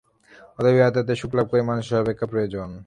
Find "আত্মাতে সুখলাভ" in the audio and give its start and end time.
0.87-1.45